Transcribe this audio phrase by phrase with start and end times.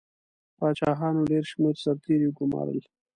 [0.57, 2.79] پاچاهانو ډېر شمېر سرتیري وګمارل.